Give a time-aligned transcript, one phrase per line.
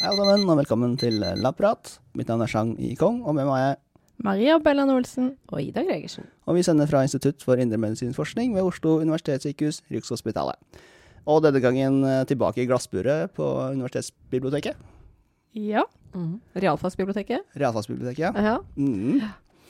[0.00, 1.90] Hei alle sammen, og velkommen til Labprat.
[2.16, 2.94] Mitt navn er Chang I.
[2.96, 3.74] Kong, og med meg er
[4.24, 5.34] Maria Bellan Olsen.
[5.52, 6.24] Og Ida Gregersen.
[6.48, 10.56] Og vi sender fra Institutt for indremedisinsk forskning ved Oslo universitetssykehus, Rikshospitalet.
[11.28, 13.44] Og denne gangen eh, tilbake i glassburet på
[13.74, 14.80] Universitetsbiblioteket.
[15.52, 15.84] Ja.
[16.16, 16.38] Mm.
[16.56, 17.44] Realfagsbiblioteket.
[17.60, 18.32] Realfagsbiblioteket, ja.
[18.32, 18.56] Ja.
[18.80, 19.20] Mm,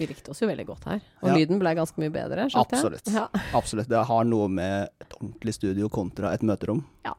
[0.01, 1.01] Vi likte oss jo veldig godt her.
[1.21, 1.35] Og Ja.
[1.37, 2.47] lyden ble ganske mye bedre.
[2.49, 2.81] skjønte jeg.
[2.81, 3.11] Absolutt.
[3.13, 3.27] Ja.
[3.59, 3.89] absolutt.
[3.89, 6.85] Det har noe med et ordentlig studio kontra et møterom.
[7.05, 7.13] Ja.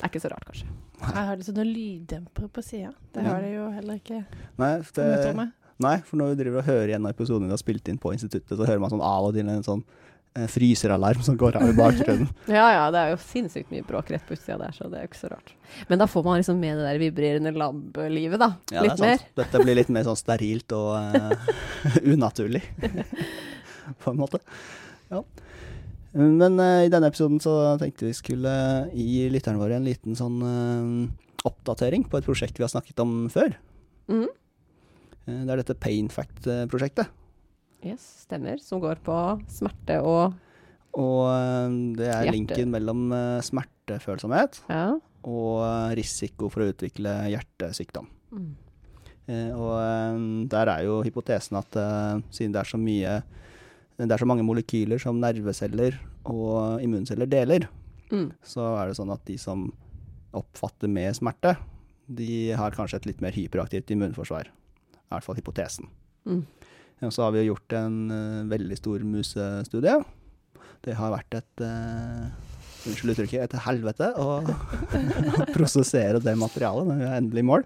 [0.00, 0.66] Det er ikke så rart, kanskje.
[1.00, 2.94] Jeg har liksom noen lyddempere på sida.
[3.12, 3.28] Det Ja.
[3.34, 4.24] har de jo heller ikke
[4.58, 5.52] Nei, det, møterommet.
[5.78, 8.56] nei, for når vi driver og hører igjen episoden vi har spilt inn på instituttet,
[8.56, 9.84] så hører man sånn av og til en sånn
[10.48, 12.28] fryseralarm som går av i bakgrunnen.
[12.46, 15.04] Ja ja, det er jo sinnssykt mye bråk rett på utsida der, så det er
[15.04, 15.52] jo ikke så rart.
[15.90, 18.52] Men da får man liksom med det der vibrerende lab-livet, da.
[18.70, 19.24] Ja, Litt er mer.
[19.42, 21.56] Dette blir litt mer sånn sterilt og uh,
[22.14, 22.62] unaturlig,
[24.04, 24.42] på en måte.
[25.10, 25.24] Ja.
[26.14, 28.54] Men uh, i denne episoden så tenkte vi skulle
[28.94, 33.24] gi lytterne våre en liten sånn uh, oppdatering på et prosjekt vi har snakket om
[33.32, 33.58] før.
[34.10, 34.28] Mm.
[35.26, 37.10] Eh, det er dette Pain Fact-prosjektet.
[37.84, 38.58] Yes, stemmer.
[38.60, 39.16] Som går på
[39.48, 40.34] smerte og
[40.98, 42.34] Og eh, det er Hjerte.
[42.34, 44.96] linken mellom eh, smertefølsomhet Ja.
[45.22, 48.08] og eh, risiko for å utvikle hjertesykdom.
[48.34, 48.50] Mm.
[49.30, 51.76] Og der er jo hypotesen at
[52.34, 53.12] siden det er så mye
[54.00, 57.68] Det er så mange molekyler som nerveceller og immunceller deler,
[58.10, 58.32] Mm.
[58.42, 59.68] så er det sånn at de som
[60.34, 61.52] oppfatter med smerte,
[62.10, 64.48] de har kanskje et litt mer hyperaktivt immunforsvar.
[64.50, 65.86] I hvert fall hypotesen.
[66.26, 66.42] Mm.
[67.02, 69.96] Og så har vi gjort en eh, veldig stor musestudie.
[70.84, 72.28] Det har vært et uh,
[72.88, 77.64] Unnskyld uttrykket, et helvete å å prosessere det materialet, når vi er endelig i mål.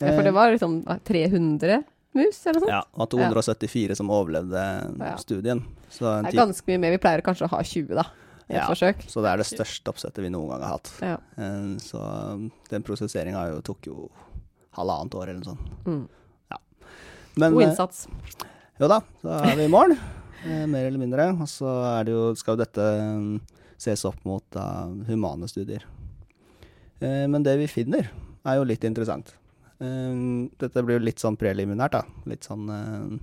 [0.00, 1.76] ja, for det var liksom 300
[2.18, 2.72] mus, eller noe sånt?
[2.72, 4.64] Ja, og 274 som overlevde
[4.98, 5.12] Ja.
[5.22, 5.62] studien.
[5.86, 6.96] Så, en Det er ganske mye mer.
[6.96, 8.06] Vi pleier kanskje å ha 20, da.
[8.48, 8.66] I et Ja.
[8.66, 9.06] forsøk.
[9.06, 10.90] så det er det største oppsettet vi noen gang har hatt.
[11.00, 11.16] Ja.
[11.38, 14.10] Eh, Så um, den prosesseringa tok jo
[14.74, 15.86] halvannet år eller noe sånt.
[15.86, 16.08] Mm.
[17.38, 18.06] Men God eh, innsats.
[18.80, 19.94] jo da, da er vi i mål,
[20.44, 21.28] eh, mer eller mindre.
[21.40, 21.72] Og så
[22.06, 23.40] det jo, skal jo dette um,
[23.78, 24.66] ses opp mot da,
[25.08, 25.84] humane studier.
[27.00, 28.10] Eh, Men det vi finner,
[28.44, 29.34] er jo litt interessant.
[29.78, 30.14] Eh,
[30.58, 32.02] Dette blir jo litt sånn preliminært, da.
[32.30, 33.18] Litt sånn eh,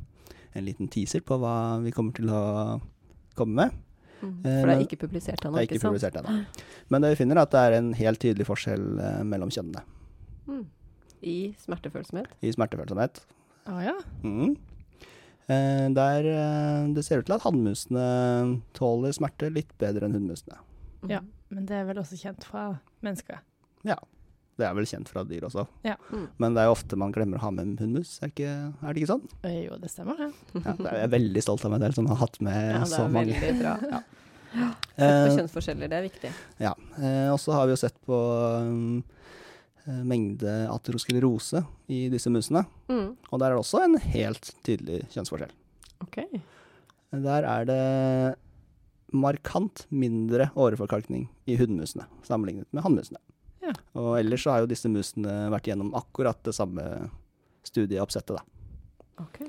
[0.55, 2.43] en liten teaser på hva vi kommer til å
[3.35, 3.81] komme med.
[4.21, 4.29] Mm.
[4.45, 6.37] eh, For det er ikke publisert ennå, ikke ikke publisert ennå.
[6.89, 9.83] Men det vi finner, er at det er en helt tydelig forskjell eh, mellom kjønnene
[10.45, 10.61] Mm.
[11.25, 12.27] I smertefølsomhet.
[12.45, 13.17] i smertefølsomhet.
[13.65, 13.95] Å ja.
[14.23, 14.55] Mm.
[15.47, 18.05] Eh, der eh, det ser ut til at hannmusene
[18.77, 20.57] tåler smerte litt bedre enn hunnmusene.
[21.03, 21.09] Mm.
[21.15, 21.21] Ja.
[21.53, 22.67] Men det er vel også kjent fra
[23.05, 23.37] mennesker.
[23.85, 23.99] Ja,
[24.57, 25.65] Det er vel kjent fra dyr også.
[25.83, 25.97] Ja.
[26.13, 26.27] Mm.
[26.39, 29.01] Men det er jo ofte man glemmer å ha med hunnmus, er, ikke- er det
[29.03, 29.25] ikke sånn?
[29.51, 30.29] Jo, det stemmer, det.
[30.63, 32.87] Ja, er jeg er veldig stolt av meg selv som har hatt med Ja, det
[32.93, 33.35] så er mange.
[33.35, 33.73] veldig bra.
[34.55, 34.69] Ja.
[34.95, 36.31] Sett på kjønnsforskjeller, det er viktig.
[36.63, 36.71] Ja.
[36.97, 38.15] Eh, og så har vi jo sett på
[38.63, 39.03] um,
[39.85, 42.63] mengde aterosklerose i disse musene.
[42.89, 43.11] Mm.
[43.31, 45.51] Og der er det også en helt tydelig kjønnsforskjell.
[46.05, 46.17] Ok.
[47.25, 47.81] Der er det
[49.15, 53.21] markant mindre åreforkalkning i hunnmusene sammenlignet med hannmusene.
[53.63, 53.73] Ja.
[53.97, 56.83] Og ellers så har jo disse musene vært gjennom akkurat det samme
[57.65, 58.43] studieoppsettet, da.
[59.23, 59.39] Ok.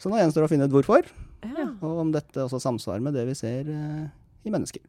[0.00, 1.08] Så nå gjenstår det å finne ut hvorfor,
[1.46, 1.66] Ja.
[1.84, 4.06] og om dette også samsvarer med det vi ser eh,
[4.46, 4.80] i mennesker.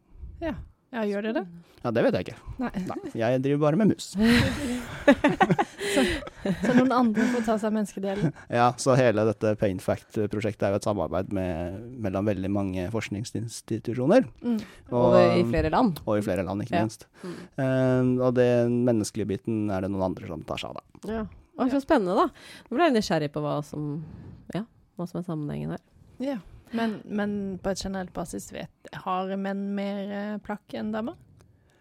[0.42, 0.54] Ja.
[0.94, 1.46] Ja, gjør dere det?
[1.84, 2.38] Ja, det vet jeg ikke.
[2.60, 2.70] Nei.
[2.90, 4.08] Nei, jeg driver bare med mus.
[6.68, 8.32] Så noen andre får ta seg menneskedelen.
[8.54, 14.28] Ja, så hele dette Pain Fact-prosjektet er jo et samarbeid med, mellom veldig mange forskningsinstitusjoner.
[14.46, 14.58] Mm.
[14.96, 16.00] Og i flere land.
[16.06, 16.84] og i flere land, ikke Ja.
[16.86, 17.08] minst.
[17.24, 17.36] Mm.
[17.64, 21.14] Eh, og den menneskelige biten er det noen andre som tar seg av, da.
[21.14, 21.24] Ja.
[21.58, 22.28] Å, så spennende, da.
[22.70, 24.04] Nå ble jeg nysgjerrig på hva som,
[24.54, 24.64] ja,
[24.98, 25.84] hva som er sammenhengen her.
[26.22, 26.38] Ja.
[26.76, 27.32] Men, men
[27.64, 31.16] på et generelt basis vet har menn mer eh, plakk enn damer?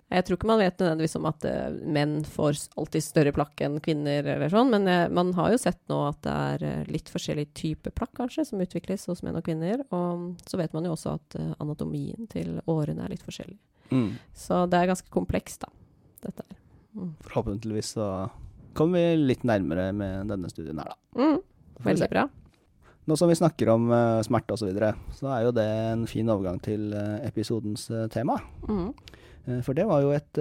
[0.07, 3.81] Jeg tror ikke man vet nødvendigvis om at eh, menn får alltid større plakk enn
[3.83, 7.49] kvinner, eller sånn, men eh, man har jo sett nå at det er litt forskjellig
[7.59, 9.83] type plakk, kanskje, som utvikles hos menn og kvinner.
[9.97, 13.59] Og så vet man jo også at anatomien til årene er litt forskjellig.
[14.35, 15.71] Så det er ganske komplekst, da,
[16.27, 16.63] dette her.
[16.97, 17.13] Mm.
[17.27, 18.07] Forhåpentligvis så
[18.77, 21.23] kommer vi litt nærmere med denne studien her, da.
[21.23, 21.39] Mm.
[21.87, 22.13] Veldig se.
[22.13, 22.29] bra.
[23.07, 26.07] Nå som vi snakker om uh, smerte osv., så, videre, så er jo det en
[26.11, 28.41] fin overgang til uh, episodens uh, tema.
[28.67, 28.89] Mm.
[29.47, 30.41] Uh, for det var jo et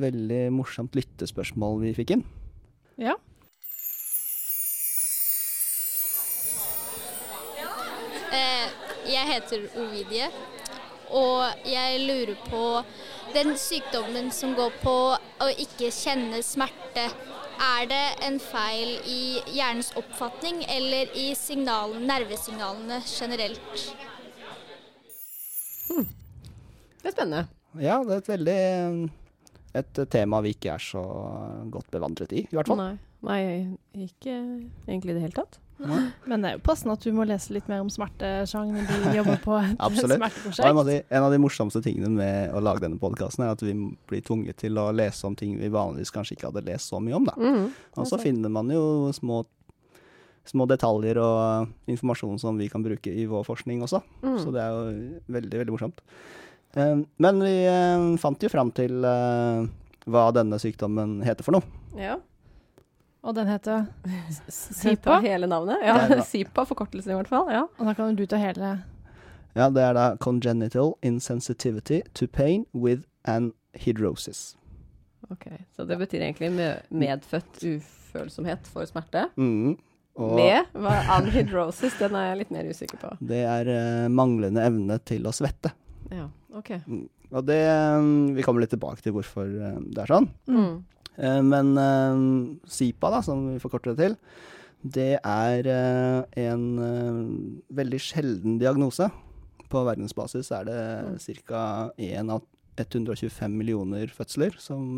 [0.00, 2.24] veldig morsomt lyttespørsmål vi fikk inn.
[3.00, 3.18] Ja.
[8.32, 8.66] Eh,
[9.10, 10.28] jeg heter Ovidie,
[11.10, 12.64] og jeg lurer på
[13.34, 17.08] den sykdommen som går på å ikke kjenne smerte.
[17.60, 19.22] Er det en feil i
[19.52, 23.82] hjernens oppfatning eller i signal, nervesignalene generelt?
[25.90, 27.44] Det er spennende.
[27.80, 28.60] Ja, det er et veldig
[29.80, 31.02] et tema vi ikke er så
[31.70, 32.80] godt bevandret i, i hvert fall.
[32.80, 33.09] Nei.
[33.26, 33.40] Nei,
[33.92, 34.32] ikke
[34.88, 35.58] egentlig i det hele tatt.
[36.28, 39.38] Men det er jo passende at du må lese litt mer om smertesjangeren du jobber
[39.40, 40.16] på et Absolutt.
[40.16, 40.80] En, av smerteprosjekt.
[40.90, 43.72] de, en av de morsomste tingene med å lage denne podkasten, er at vi
[44.10, 47.16] blir tvunget til å lese om ting vi vanligvis kanskje ikke hadde lest så mye
[47.16, 47.30] om.
[47.30, 47.36] da.
[47.40, 47.70] Mm.
[47.96, 48.84] Og så finner man jo
[49.16, 49.42] små,
[50.48, 54.02] små detaljer og informasjon som vi kan bruke i vår forskning også.
[54.24, 54.38] Mm.
[54.42, 56.04] Så det er jo veldig, veldig morsomt.
[56.76, 59.68] Eh, Men vi eh, fant jo fram til eh,
[60.10, 61.78] hva denne sykdommen heter for noe.
[61.96, 62.18] Ja.
[63.22, 63.86] Og den heter
[64.48, 65.18] Sipa?
[65.24, 65.82] Hele navnet?
[65.84, 66.22] Ja.
[66.30, 67.50] Sipa, forkortelsen i hvert fall.
[67.52, 67.66] Ja.
[67.78, 68.78] Og da kan du ta hele
[69.56, 74.56] Ja, det er da congenital insensitivity to pain with anhidrosis.
[75.30, 75.46] Ok,
[75.76, 76.50] Så det betyr egentlig
[76.88, 79.26] medfødt ufølsomhet for smerte?
[79.36, 79.76] Mm.
[80.20, 83.10] Og Med hva anhydrosis, den er jeg litt mer usikker på.
[83.20, 85.70] det er uh, manglende evne til å svette.
[86.10, 86.26] Ja,
[86.56, 86.72] ok.
[87.30, 87.60] Og det
[87.98, 90.26] um, Vi kommer litt tilbake til hvorfor uh, det er sånn.
[90.50, 90.80] Mm.
[91.20, 92.22] Eh, Men eh,
[92.70, 94.16] SIPA, da, som vi forkorter det til,
[94.96, 96.62] det er eh, en
[97.76, 99.10] veldig sjelden diagnose.
[99.70, 101.90] På verdensbasis er det ca.
[102.00, 102.42] 1 av
[102.80, 104.96] 125 millioner fødsler som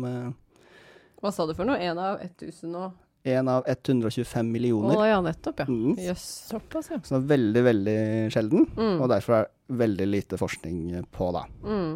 [1.21, 1.75] Hva sa du for noe?
[1.83, 2.95] Én av 1000 og
[3.27, 4.97] En av 125 Å millioner.
[5.07, 5.67] ja, nettopp, ja.
[5.69, 5.93] Mm.
[5.99, 6.23] Yes.
[6.49, 6.97] Såpass, ja.
[7.07, 7.97] Så veldig, veldig
[8.33, 8.65] sjelden.
[8.75, 8.97] Mm.
[8.99, 11.43] Og derfor er det veldig lite forskning på, da.
[11.63, 11.93] Mm.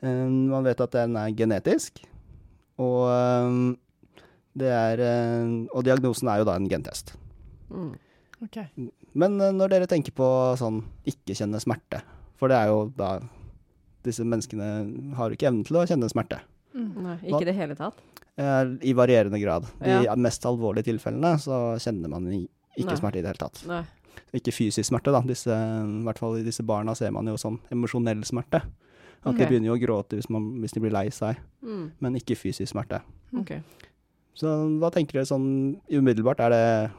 [0.00, 2.00] Eh, Man vet at den er genetisk,
[2.80, 3.56] og eh,
[4.60, 7.12] det er eh, Og diagnosen er jo da en gentest.
[7.70, 7.92] Mm.
[8.46, 8.66] Okay.
[9.14, 10.26] Men eh, når dere tenker på
[10.58, 12.00] sånn ikke kjenne smerte,
[12.40, 13.18] for det er jo da
[14.00, 14.66] Disse menneskene
[15.18, 16.38] har jo ikke evnen til å kjenne smerte.
[16.72, 16.86] Mm.
[17.04, 17.98] Nei, ikke i det hele tatt.
[18.40, 19.66] eh, I varierende grad.
[19.82, 20.14] De Ja.
[20.16, 22.96] mest alvorlige tilfellene så kjenner man ikke Nei.
[22.96, 23.60] smerte i det hele tatt.
[23.68, 23.82] Nei.
[24.32, 25.20] Ikke fysisk smerte, da.
[25.20, 28.62] Disse, I hvert fall i disse barna ser man jo sånn emosjonell smerte.
[29.20, 29.44] At okay.
[29.44, 31.90] de begynner å gråte hvis, man, hvis de blir lei seg, Mm.
[32.00, 33.02] men ikke fysisk smerte.
[33.36, 33.52] Ok.
[34.34, 34.48] Så
[34.80, 36.40] hva tenker dere sånn umiddelbart?
[36.40, 36.90] Er det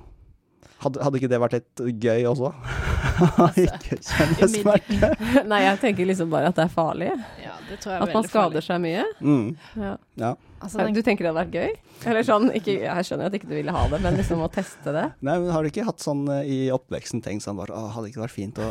[0.83, 2.51] hadde, hadde ikke det vært litt gøy også?
[3.45, 5.12] Å ikke kjenne smerte?
[5.51, 7.12] Nei, jeg tenker liksom bare at det er farlig.
[7.44, 8.65] Ja, det tror jeg er At man skader farlig.
[8.68, 9.03] seg mye.
[9.21, 9.51] Mm,
[9.81, 9.97] Ja.
[10.25, 10.33] ja.
[10.62, 11.71] Altså, den, Du tenker det hadde vært gøy?
[12.12, 14.94] Eller sånn, ikke, jeg skjønner at ikke du ville ha det, men liksom å teste
[14.94, 15.07] det.
[15.25, 18.06] Nei, men har du ikke hatt sånn eh, i oppveksten tenkt sånn bare Å, hadde
[18.07, 18.68] det ikke vært fint å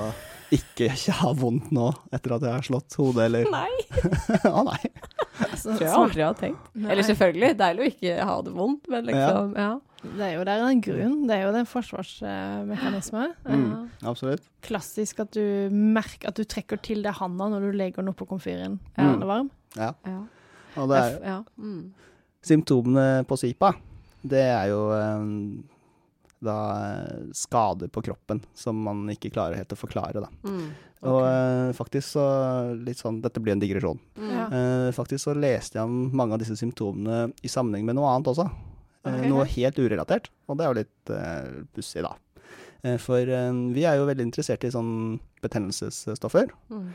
[0.55, 3.75] ikke, ikke ha vondt nå etter at jeg har slått hodet, eller Nei,
[4.51, 4.79] Å nei.
[5.49, 6.71] altså, tror jeg aldri har tenkt.
[6.75, 6.91] Nei.
[6.95, 9.71] Eller selvfølgelig, deilig å ikke ha det vondt, men liksom, ja.
[10.01, 11.17] Det er jo der en grunn.
[11.29, 13.27] Det er jo en forsvarsmekanisme.
[13.45, 13.91] Mm,
[14.41, 14.61] absolutt.
[14.67, 18.27] Klassisk at du merker at du trekker til deg handa når du legger den oppå
[18.29, 18.79] komfyren.
[18.97, 19.05] Ja.
[19.05, 19.11] Ja.
[19.13, 19.51] Den er varm.
[19.77, 19.91] Ja.
[20.05, 20.21] ja.
[20.81, 21.39] Og det er ja.
[21.59, 21.93] Mm.
[22.47, 23.75] symptomene på SIPA.
[24.21, 25.25] Det er jo eh,
[26.45, 30.31] da eh, skader på kroppen som man ikke klarer helt å forklare, da.
[30.45, 30.71] Mm.
[31.01, 31.27] Og Ok.
[31.31, 32.25] eh, faktisk så
[32.77, 34.01] litt sånn Dette blir en digresjon.
[34.21, 34.33] Mm.
[34.35, 34.47] Ja.
[34.53, 38.29] Eh, faktisk så leste jeg om mange av disse symptomene i sammenheng med noe annet
[38.35, 38.49] også.
[39.01, 39.23] Okay.
[39.25, 42.11] Uh, Noe helt urelatert, og det er jo litt uh, pussig, da.
[42.83, 46.51] Eh, for eh, vi er jo veldig interessert i sånn betennelsesstoffer.
[46.73, 46.87] Mm.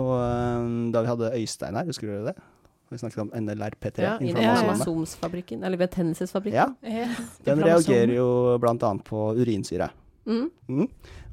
[0.00, 2.36] Og eh, da vi hadde Øystein her, husker du det?
[2.90, 4.02] Vi snakket om NLRP3.
[4.02, 6.74] Ja, i inflammasjonsfabrikken, eller betennelsesfabrikken.
[6.82, 7.06] Ja,
[7.46, 8.26] den reagerer jo
[8.58, 8.90] bl.a.
[9.06, 9.92] på urinsyre.
[10.26, 10.48] Mm.
[10.68, 10.88] Mm.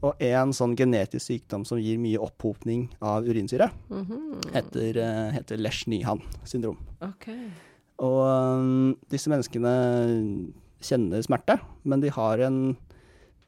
[0.05, 4.51] Og en sånn genetisk sykdom som gir mye opphopning av urinsyre, Mhm.
[4.53, 6.77] heter, eh, heter Lesch-Nyhan syndrom.
[7.01, 7.25] Ok.
[8.05, 9.73] Og um, disse menneskene
[10.79, 12.77] kjenner smerte, men de har en,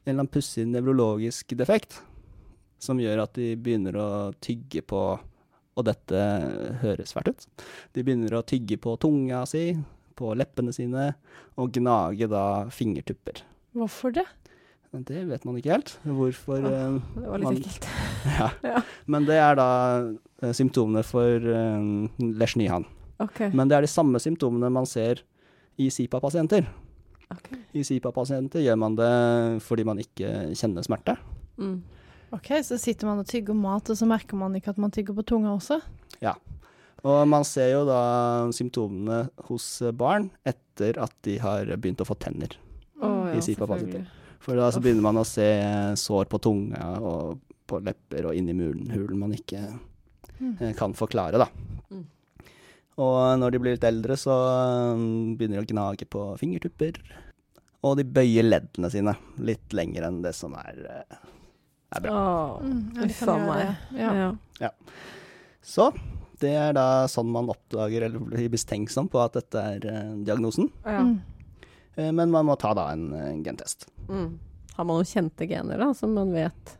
[0.04, 2.00] en eller annen pussig nevrologisk defekt
[2.80, 4.08] som gjør at de begynner å
[4.40, 5.00] tygge på
[5.78, 6.18] Og dette
[6.82, 7.44] høres fælt ut.
[7.94, 9.76] De begynner å tygge på tunga si,
[10.18, 11.12] på leppene sine,
[11.56, 12.42] og gnage da
[12.74, 13.38] fingertupper.
[13.78, 14.26] Hvorfor det?
[15.06, 15.92] Det vet man ikke helt.
[16.04, 16.82] Hvorfor ja,
[17.14, 17.86] Det var Man- litt ekkelt.
[18.40, 18.48] ja.
[18.74, 18.82] Ja.
[19.06, 19.68] Men det er da
[20.42, 22.84] øh, symptomene for uh, Lesch-Nyhan.
[23.54, 25.22] Men det er de samme symptomene man ser
[25.80, 26.66] i SIPA-pasienter.
[27.30, 27.50] Ok.
[27.78, 29.10] I SIPA-pasienter gjør man det
[29.62, 31.16] fordi man ikke kjenner smerte.
[31.60, 31.76] Mm.
[32.34, 35.14] Ok, Så sitter man og tygger mat, og så merker man ikke at man tygger
[35.14, 35.80] på tunga også?
[36.22, 36.34] Ja.
[37.02, 38.00] Og man ser jo da
[38.54, 42.54] symptomene hos barn etter at de har begynt å få tenner.
[43.00, 44.04] Å, I ja, SIPA-pasienter.
[44.40, 45.46] For da så begynner man å se
[46.00, 49.62] sår på tunga og på lepper og inni mulen, hulen man ikke
[50.40, 50.54] Mm.
[50.62, 51.46] eh, kan forklare, da.
[51.92, 52.04] Mm.
[53.00, 54.36] Og når de blir litt eldre, så
[54.98, 57.00] mm, begynner de å gnage på fingertupper.
[57.86, 61.20] Og de bøyer leddene sine litt lenger enn det som er, eh,
[61.96, 62.22] er bra.
[62.60, 63.70] Mm, Uff a meg.
[65.64, 65.88] Så
[66.40, 70.68] det er da sånn man oppdager eller blir mistenksom på at dette er eh, diagnosen.
[70.84, 71.00] Ja.
[71.04, 71.16] Mm.
[71.96, 73.88] Eh, men man må ta da en eh, gentest.
[74.08, 74.38] Mm.
[74.76, 76.76] Har man noen kjente gener da, som man vet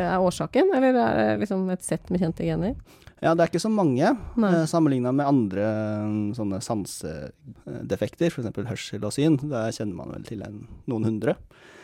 [0.00, 2.76] er årsaken, eller er det liksom et sett med kjente gener?
[3.20, 4.50] Ja, det er ikke så mange, Nei.
[4.54, 8.48] eh, sammenligna med andre eh, sånne sansedefekter, f.eks.
[8.70, 9.36] hørsel og syn.
[9.50, 11.36] Der kjenner man vel til en, noen hundre.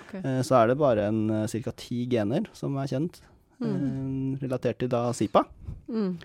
[0.07, 0.23] Okay.
[0.23, 1.75] Eh, Så er det bare en ca.
[1.77, 3.21] ti gener som er kjent,
[3.61, 5.45] eh, relatert til da SIPA.
[5.93, 6.17] Mm.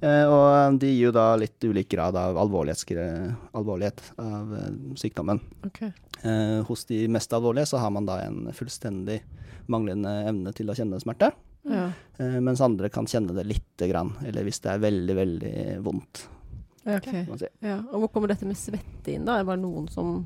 [0.00, 5.42] Eh, og de gir jo da litt ulik grad av alvorlighet av eh, sykdommen.
[5.66, 5.90] Okay.
[6.22, 9.20] Eh, hos de mest alvorlige så har man da en fullstendig
[9.70, 11.32] manglende evne til å kjenne smerte.
[11.68, 11.86] Ja.
[12.18, 16.24] Eh, mens andre kan kjenne det lite grann, eller hvis det er veldig, veldig vondt.
[16.88, 17.10] Ok.
[17.38, 17.48] si.
[17.60, 17.78] Ja.
[17.92, 19.36] Og hvor kommer dette med svette inn, da?
[19.36, 20.22] Er det bare noen som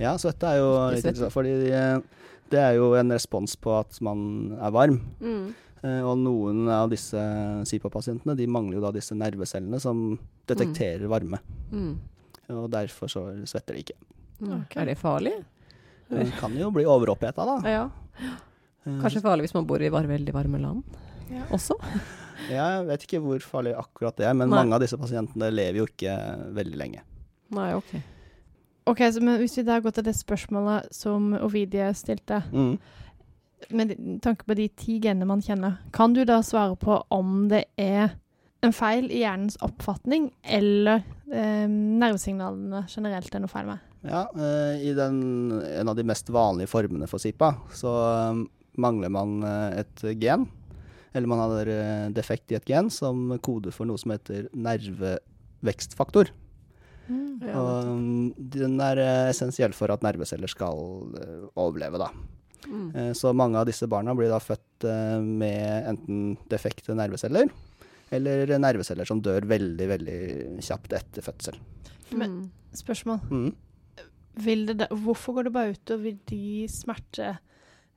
[0.00, 1.98] Ja, svette er jo litt interessant, fordi eh,
[2.48, 5.00] det er jo en respons på at man er varm.
[5.20, 5.48] mm.
[5.78, 7.20] Eh, og noen av disse
[7.70, 10.18] SIPA-pasientene de mangler jo da disse nervecellene som
[10.50, 11.38] detekterer varme.
[11.70, 11.92] Mm.
[12.56, 13.94] Og derfor så svetter de ikke.
[14.42, 14.82] Okay.
[14.82, 15.36] Er det farlig?
[16.08, 17.56] Det kan jo bli overoppheta, da.
[17.68, 18.34] Ja.
[18.86, 20.82] Eh, Kanskje farlig hvis man bor i var veldig varme land
[21.30, 21.42] Ja.
[21.52, 21.74] også?
[22.48, 24.60] Jeg vet ikke hvor farlig akkurat det er, men Nei.
[24.62, 26.14] mange av disse pasientene lever jo ikke
[26.54, 27.02] veldig lenge.
[27.50, 27.90] Nei, ok.
[28.88, 32.78] Ok, så men Hvis vi da går til det spørsmålet som Ovidie stilte, Mm.
[33.74, 33.92] med
[34.22, 38.14] tanke på de ti genene man kjenner, kan du da svare på om det er
[38.62, 43.78] en feil i hjernens oppfatning, eller eh, nervesignalene generelt er noe feil med?
[44.08, 45.18] Ja, eh, i den,
[45.62, 47.92] en av de mest vanlige formene for SIPA, så
[48.32, 48.44] eh,
[48.80, 50.46] mangler man eh, et gen,
[51.14, 56.30] eller man har eh, defekt i et gen som koder for noe som heter nervevekstfaktor.
[57.08, 60.76] Ja, Og mm, den er eh, essensiell for at nerveceller skal
[61.56, 62.10] overleve, da.
[62.68, 63.14] Mm.
[63.16, 64.84] Så mange av disse barna blir da født
[65.24, 67.48] med enten defekte nerveceller,
[68.12, 70.18] eller nerveceller som dør veldig, veldig
[70.66, 71.56] kjapt etter fødsel.
[72.12, 72.50] Men- Mm.
[72.76, 73.20] Spørsmål.
[73.32, 73.54] Mm.
[74.44, 76.66] Vil det da, hvorfor går det bare utover de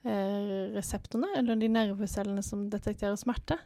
[0.01, 3.57] smertereseptorene, eller de nervecellene som detekterer smerte?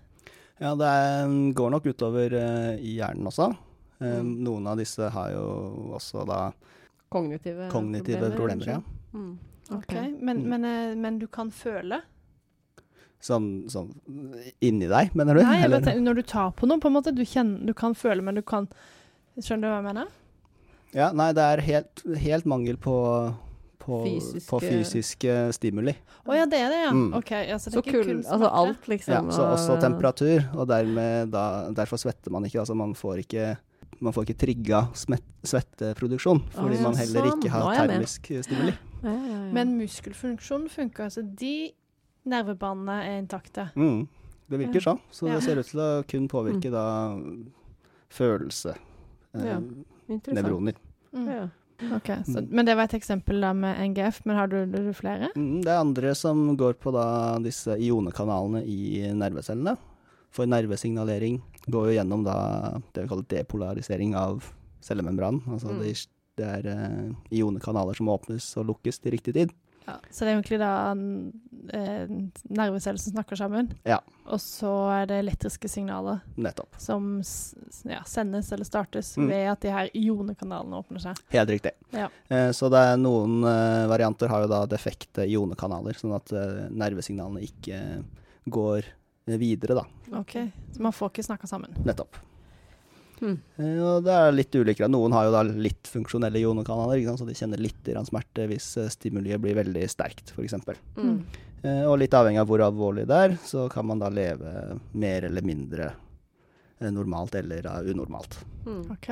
[0.60, 3.51] Ja, det er, går nok utover eh, i hjernen også.
[3.51, 3.62] Eh,
[4.06, 4.44] Mm.
[4.44, 5.44] Noen av disse har jo
[5.96, 6.51] også da
[7.10, 8.82] Kognitive, kognitive problemer, ja.
[9.13, 9.38] Mm.
[9.72, 10.50] Ok, Men, Mm.
[10.50, 12.01] men, eh, men du kan føle?
[13.22, 13.94] Sånn, sånn
[14.62, 15.42] inni deg, mener du?
[15.44, 17.74] Nei, jeg Eller- bare når du tar på noe, på en måte, du, kjenner, du
[17.74, 18.68] kan føle, men du kan
[19.38, 20.08] Skjønner du hva jeg mener?
[20.94, 23.36] Ja, nei, det er helt, helt mangel på,
[23.86, 25.94] på, Fysiske- på fysiske stimuli.
[26.25, 26.92] Å ja, det er det, ja.
[26.92, 27.13] Mm.
[27.20, 29.13] Ok, altså, det Så ikke kul, kunst, altså alt liksom.
[29.13, 32.60] Ja, så også temperatur, og dermed da, derfor svetter man ikke.
[32.63, 33.56] Altså man får ikke
[34.01, 34.80] man får ikke trigga
[35.48, 37.39] svetteproduksjon, fordi ja, man heller sånn.
[37.39, 38.74] ikke har er termisk stimuli.
[39.06, 39.51] Ja, ja, ja.
[39.56, 41.72] Men muskelfunksjonen funker, altså de
[42.25, 43.70] nervebanene er intakte.
[43.77, 44.08] Mm,
[44.50, 45.00] det virker sånn.
[45.13, 45.36] Så Ja.
[45.36, 47.15] det ser ut til å kun påvirke da
[48.10, 48.75] følelse.
[49.36, 49.60] Eh, Ja.
[50.34, 50.74] Nevroner.
[51.13, 51.27] Mm.
[51.27, 51.48] Ja.
[51.96, 52.48] Ok, så, Mm.
[52.55, 55.29] Men det var et eksempel da med NGF, men har du, du flere?
[55.36, 59.75] Mm, det er andre som går på da disse ionekanalene i nervecellene.
[60.32, 62.38] For nervesignalering går jo gjennom da
[62.94, 64.44] det vi kaller depolarisering av
[64.82, 65.41] cellemembranen.
[65.51, 65.79] Altså Mm.
[65.84, 69.51] det, det er uh, ionekanaler som åpnes og lukkes til riktig tid.
[69.88, 70.00] Ja.
[70.10, 70.72] Så det er egentlig da
[71.74, 72.08] eh,
[72.50, 74.00] nerveceller som snakker sammen, Ja.
[74.25, 76.74] og så er det elektriske signaler Nettopp.
[76.82, 77.22] som
[77.86, 79.27] ja, sendes eller startes Mm.
[79.30, 81.18] ved at de her ionekanalene åpner seg.
[81.30, 81.72] Helt riktig.
[81.94, 82.10] Ja.
[82.30, 86.68] Eh, så det er noen eh, varianter har jo da defekte ionekanaler, sånn at eh,
[86.70, 88.04] nervesignalene ikke
[88.50, 88.84] går
[89.25, 89.86] videre, da.
[90.20, 91.72] Ok, Så man får ikke snakka sammen.
[91.84, 92.15] Nettopp.
[93.22, 94.90] Eh, Og det er litt ulikere.
[94.92, 96.42] Noen har jo da litt funksjonelle
[97.08, 97.20] sant?
[97.20, 100.56] så de kjenner litt smerte hvis eh, stimuliet blir veldig sterkt, f.eks.
[100.98, 101.20] Mm.
[101.64, 105.30] Eh, og litt avhengig av hvor alvorlig det er, så kan man da leve mer
[105.30, 105.94] eller mindre
[106.92, 108.42] normalt eller unormalt.
[108.66, 108.84] Mm.
[108.92, 109.08] Ok.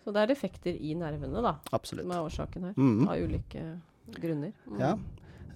[0.00, 2.06] Så det er defekter i nervene, da, Absolutt.
[2.06, 2.76] som er årsaken her.
[2.80, 3.02] Mm.
[3.06, 3.64] Av ulike
[4.16, 4.52] grunner.
[4.66, 4.78] Mm.
[4.80, 4.94] Ja.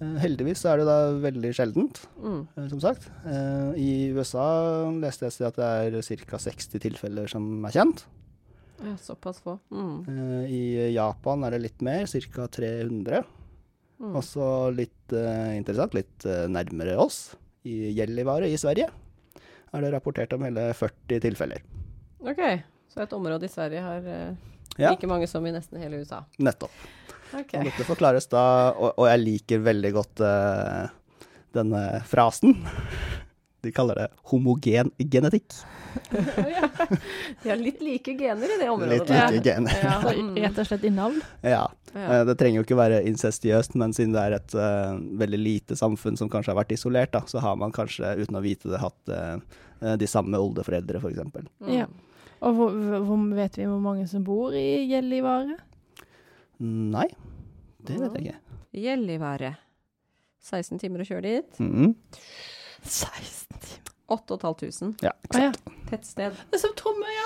[0.01, 2.47] Eh, heldigvis er det da veldig sjeldent, Mm.
[2.57, 3.07] eh, som sagt.
[3.25, 6.37] Eh, I USA leste jeg at det er ca.
[6.37, 8.05] 60 tilfeller som er kjent.
[8.83, 9.59] Ja, såpass få.
[9.71, 10.47] Mm.
[10.51, 12.47] I Japan er det litt mer, ca.
[12.47, 13.23] 300.
[14.01, 14.13] Mm.
[14.19, 15.13] Også litt
[15.55, 18.89] interessant, litt nærmere oss, i Gällivare i Sverige,
[19.73, 21.61] er det rapportert om hele 40 tilfeller.
[22.21, 22.41] OK.
[22.91, 24.35] Så et område i Sverige har eh,
[24.77, 24.89] Ja.
[24.91, 26.25] like mange som i nesten hele USA.
[26.37, 26.69] Nettopp.
[27.41, 27.53] OK.
[27.59, 30.87] Og dette forklares da, og, og jeg liker veldig godt uh,
[31.55, 32.57] denne frasen.
[33.65, 35.55] De kaller det homogen genetikk.
[36.13, 36.67] ja.
[37.41, 38.99] De har litt like gener i det området.
[38.99, 39.79] Litt like gener.
[39.81, 39.95] Ja.
[40.45, 41.17] Rett og slett i navn?
[41.41, 41.63] Ja.
[41.95, 42.05] Ja.
[42.19, 45.77] Eh, Det trenger jo ikke være incestiøst, men siden det er et uh, veldig lite
[45.79, 48.81] samfunn som kanskje har vært isolert, da, så har man kanskje, uten å vite det,
[48.83, 51.23] hatt eh, de samme oldeforeldre, f.eks.
[51.63, 51.71] Mm.
[51.71, 51.87] Ja.
[52.45, 52.75] Og hvor,
[53.07, 55.55] hvor vet vi hvor mange som bor i Gällivare?
[56.59, 57.07] Nei,
[57.85, 58.39] det vet jeg ikke.
[58.85, 59.55] Gällivare.
[60.45, 61.59] 16 timer å kjøre dit.
[61.59, 61.95] Mhm.
[62.83, 63.81] 16 timer.
[64.07, 64.95] 8500.
[65.01, 65.51] Ja, ah, ja.
[65.89, 66.35] Tettsted.
[66.51, 67.25] Det er som Tromøya.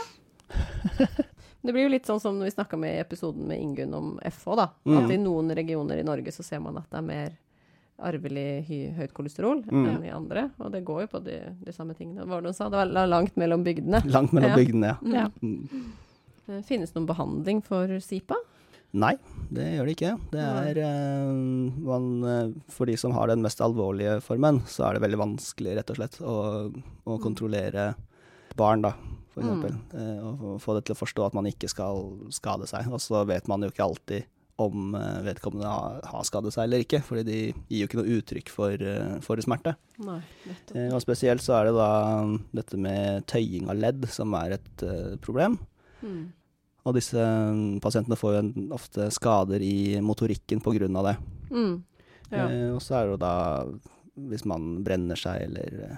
[0.99, 1.07] Ja.
[1.61, 4.13] Det blir jo litt sånn som når vi snakka med i episoden med Ingunn om
[4.23, 4.69] FH, da.
[4.87, 4.93] Mm.
[5.01, 7.33] At i noen regioner i Norge så ser man at det er mer
[7.99, 9.89] arvelig hy høyt kolesterol Mm.
[9.91, 10.45] enn i andre.
[10.63, 12.23] Og det går jo på de, de samme tingene.
[12.23, 12.69] Hva var det hun sa?
[12.71, 13.99] Det var langt mellom bygdene.
[14.07, 14.55] Langt mellom Ja.
[14.55, 14.97] bygdene, ja.
[15.03, 15.13] Mm.
[15.17, 15.27] Ja.
[15.43, 15.91] Mm.
[16.47, 18.39] Eh, Finnes det noen behandling for SIPA?
[18.97, 19.11] Nei,
[19.53, 20.11] det gjør det ikke.
[20.33, 24.97] Det er uh, man, eh, For de som har den mest alvorlige formen, så er
[24.97, 26.37] det veldig vanskelig, rett og slett, å,
[27.05, 27.21] å Mm.
[27.21, 27.83] kontrollere
[28.57, 28.91] barn, da,
[29.33, 29.75] for eksempel.
[29.93, 32.01] Eh, og få- det til å forstå at man ikke skal
[32.33, 32.89] skade seg.
[32.91, 34.25] Og så vet man jo ikke alltid
[34.59, 34.91] om
[35.23, 37.37] vedkommende har, har skadet seg eller ikke, fordi de
[37.69, 38.75] gir jo ikke noe uttrykk for,
[39.23, 39.75] for smerte.
[40.03, 40.17] Nei.
[40.75, 41.91] Eh, og spesielt så er det da
[42.57, 44.83] dette med tøying av ledd som er et
[45.21, 45.59] problem.
[46.03, 46.33] Mm.
[46.87, 50.61] Og disse mm, pasientene får jo ofte skader i motorikken
[50.95, 51.15] av det.
[51.51, 51.73] Mm.
[52.31, 52.45] Ja.
[52.47, 53.33] Eh, og så er det jo da
[54.29, 55.97] hvis man brenner seg eller eh,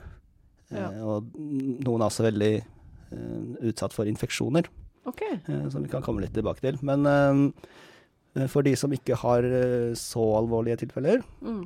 [0.72, 0.88] Ja.
[1.04, 4.70] Og noen er også veldig eh, utsatt for infeksjoner,
[5.10, 5.36] okay.
[5.52, 6.78] eh, som vi kan komme litt tilbake til.
[6.88, 11.66] Men eh, for de som ikke har eh, så alvorlige tilfeller, Mm.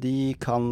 [0.00, 0.64] de kan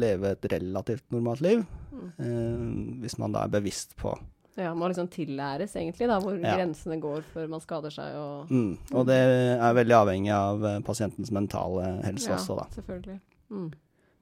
[0.00, 1.64] leve et relativt normalt liv.
[1.94, 2.06] Mm.
[2.18, 4.12] eh, hvis man da er bevisst på
[4.56, 6.56] Ja, må liksom tillæres egentlig, da, hvor Ja.
[6.56, 8.78] grensene går før man skader seg og mm.
[8.94, 12.68] Og det er veldig avhengig av eh, pasientens mentale helse Ja, også, da.
[12.76, 13.18] selvfølgelig.
[13.50, 13.72] Mm.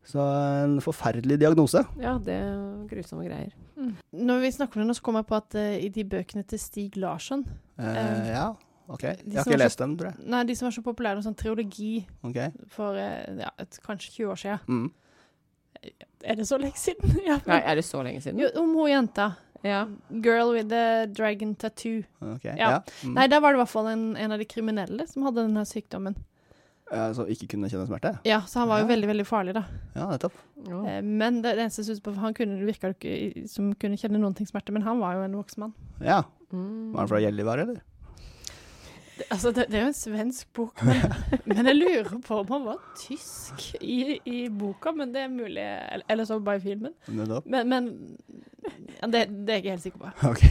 [0.04, 0.18] Så
[0.64, 1.84] en forferdelig diagnose.
[2.00, 3.52] Ja, det er grusomme greier.
[3.76, 3.94] Mm.
[4.26, 6.58] Når vi snakker om det så kommer jeg på at uh, i de bøkene til
[6.58, 7.44] Stig Larsson
[7.78, 8.48] uh, Eh, ja,
[8.88, 9.02] OK.
[9.02, 10.26] Jeg har ikke lest lest dem, tror jeg.
[10.26, 12.50] Nei, de som var så populære, noen sånn triologi okay.
[12.72, 14.66] for uh, ja, et, kanskje 20 år siden.
[14.66, 14.90] Mm.
[16.24, 17.16] Er det så lenge siden?
[17.30, 17.38] ja.
[17.46, 18.42] Nei, er det så lenge siden?
[18.42, 19.32] Jo, om hun jenta.
[19.62, 19.84] Ja.
[20.24, 22.02] Girl with the dragon tattoo.
[22.20, 22.56] Okay.
[22.58, 22.70] Ja.
[22.76, 22.82] ja.
[23.04, 23.14] Mm.
[23.18, 25.64] Nei, der var det i hvert fall en, en av de kriminelle som hadde denne
[25.68, 26.16] sykdommen.
[26.92, 28.10] Uh, Så ikke kunne kjenne smerte?
[28.28, 29.62] Ja, så han var jo veldig, veldig farlig, da.
[29.94, 30.34] Ja, nettopp.
[30.66, 30.80] Ja.
[30.90, 33.96] Eh, Men det, det eneste jeg synes på, han kunne, det virka ikke som kunne
[33.96, 35.72] kjenne noen ting smerte, men han var jo en voksen mann.
[36.04, 36.18] Ja.
[36.52, 36.92] Mm.
[36.92, 37.80] Var han fra Gjellivare, eller?
[39.18, 41.02] Det, altså, det, det er jo en svensk bok, men,
[41.50, 45.60] men jeg lurer på om han var tysk i, i boka, men det er mulig
[45.60, 46.94] Eller, eller så bare i filmen.
[47.44, 47.90] Men, men
[49.02, 50.12] ja, det, det er jeg ikke helt sikker på.
[50.32, 50.42] Ok.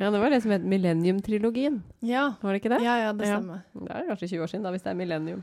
[0.00, 2.78] Ja, det var det som het Millennium-trilogien, Ja, var det ikke det?
[2.86, 3.36] ja, ja det Ja.
[3.36, 3.58] stemmer.
[3.76, 5.42] Det er kanskje 20 år siden, da, hvis det er millennium.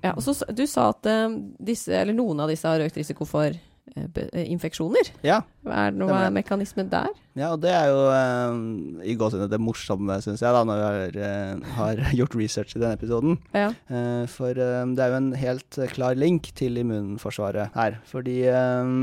[0.00, 3.26] Ja, og så Du sa at eh, disse, eller noen av disse har økt risiko
[3.28, 3.50] for
[3.96, 5.10] infeksjoner.
[5.26, 5.40] Ja.
[5.66, 6.32] Hva er, noe det.
[6.38, 7.08] mekanismen der?
[7.38, 10.86] ja, og det er jo uh, i gåsehudene det morsomme, syns jeg, da, når vi
[10.86, 11.18] har,
[11.60, 13.38] uh, har gjort research i denne episoden.
[13.56, 13.70] Ja.
[13.90, 17.98] Uh, for eh, det er jo en helt eh, klar link til immunforsvaret her.
[18.10, 18.94] Fordi eh,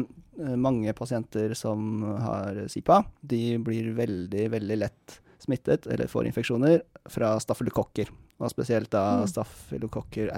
[0.58, 7.36] mange pasienter som har SIPA, de blir veldig, veldig lett smittet, eller får infeksjoner, fra
[7.42, 8.10] stafylokokker.
[8.38, 9.28] Og spesielt da Mm.
[9.32, 10.30] stafylokokker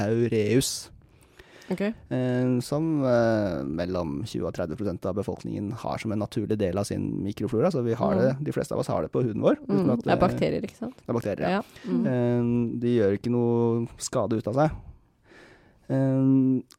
[0.00, 0.90] aureus.
[1.72, 1.80] Ok.
[1.80, 6.84] Eh, som eh, mellom 20 og 30% av befolkningen har som en naturlig del av
[6.84, 7.70] sin mikroflora.
[7.72, 9.56] Så vi har det, de fleste av oss har det på huden vår.
[9.64, 9.90] Mm.
[9.94, 10.96] at Det er bakterier, ikke sant?
[11.00, 11.62] Det er bakterier, ja.
[11.88, 12.02] Mm.
[12.10, 14.76] Eh, de gjør ikke noe skade ut av seg.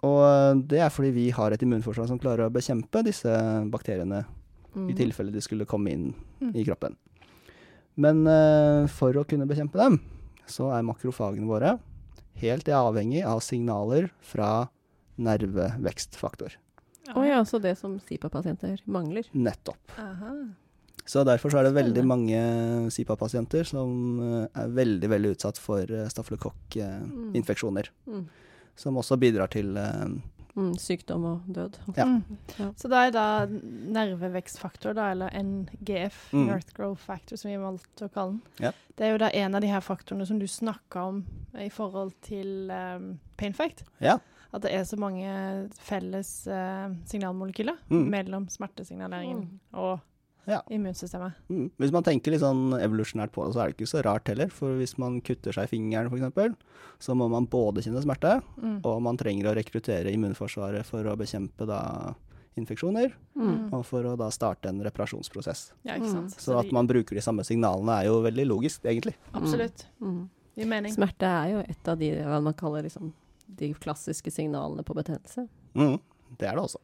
[0.06, 3.32] Og det er fordi vi har et immunforsvar som klarer å bekjempe disse
[3.72, 4.24] bakteriene
[4.76, 4.90] Mm.
[4.92, 6.50] i tilfelle de skulle komme inn Mm.
[6.56, 6.96] i kroppen.
[7.96, 8.26] Men
[8.90, 10.02] for å kunne bekjempe dem,
[10.46, 11.80] så er makrofagene våre
[12.42, 14.68] helt er avhengig av signaler fra
[15.16, 16.58] nervevekstfaktor.
[17.14, 19.28] Å ja, så det som SIPA-pasienter mangler.
[19.32, 19.98] Nettopp.
[20.02, 20.34] Aha.
[21.06, 22.40] Så derfor så er det veldig mange
[22.94, 23.92] SIPA-pasienter som
[24.26, 27.92] eh, er veldig, veldig utsatt for uh, stafylokokkinfeksjoner.
[28.10, 28.24] Mm.
[28.76, 30.16] Som også bidrar til eh,
[30.56, 30.74] Mm.
[30.80, 31.78] Sykdom og død.
[31.98, 32.06] Ja.
[32.06, 32.38] Mm.
[32.60, 32.70] Ja.
[32.80, 33.26] Så det er da
[34.00, 36.46] nervevekstfaktor, da, eller NGF, Mm.
[36.48, 38.42] North Growth Factor, som vi valgte å kalle den.
[38.68, 38.72] Ja.
[38.96, 41.26] Det er jo da en av de her faktorene som du snakka om
[41.60, 43.84] i forhold til um, pain fact.
[44.00, 44.18] Ja.
[44.54, 48.10] At det er så mange felles uh, signalmolekyler Mm.
[48.10, 49.60] mellom smertesignaleringen Mm.
[49.74, 50.00] og
[50.48, 50.62] Ja.
[50.70, 51.34] immunsystemet.
[51.50, 51.72] mm.
[51.78, 54.50] Hvis man tenker litt sånn evolusjonært på det, så er det ikke så rart heller.
[54.54, 56.56] For hvis man kutter seg i fingeren f.eks.,
[57.00, 58.80] så må man både kjenne smerte, Mm.
[58.86, 62.14] og man trenger å rekruttere immunforsvaret for å bekjempe da
[62.58, 63.74] infeksjoner, Mm.
[63.74, 65.72] og for å da starte en reparasjonsprosess.
[65.84, 66.32] Ja, ikke sant.
[66.40, 69.16] Så at man bruker de samme signalene er jo veldig logisk, egentlig.
[69.34, 69.86] Absolutt.
[70.02, 70.30] Mm.
[70.56, 70.94] Gir mening.
[70.94, 73.12] Smerte er jo et av de hva man kaller liksom,
[73.54, 75.50] de klassiske signalene på betennelse.
[75.76, 76.00] Mm.
[76.38, 76.78] Det er det også.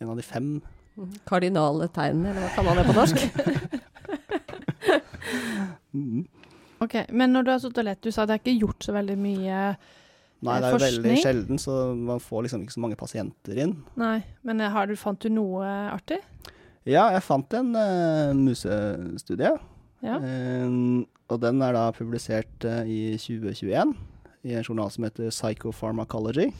[0.00, 0.60] En av de fem.
[0.96, 1.16] Mm.
[1.28, 3.18] Kardinale tegn, eller hva kaller man det på norsk?
[5.92, 6.22] Mm.
[6.82, 8.90] Ok, Men når du har sittet og lett, du sa det er ikke gjort så
[8.96, 10.00] veldig mye forskning?
[10.42, 13.58] Nei, Eh, det er jo veldig sjelden, så man får liksom ikke så mange pasienter
[13.62, 13.76] inn.
[14.00, 16.18] Nei, men eh, har du, fant du noe artig?
[16.82, 19.52] Ja, jeg fant en uh, musestudie,
[20.02, 20.16] Ja.
[20.18, 23.94] Eh, og den er da publisert uh, i 2021
[24.42, 26.50] i en journal som heter Psychopharmacology.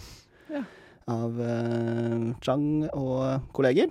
[0.52, 0.62] Ja.
[1.10, 3.90] av uh, Chang og kolleger